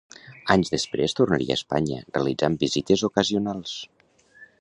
[0.53, 3.75] Anys després tornaria a Espanya, realitzant visites ocasionals.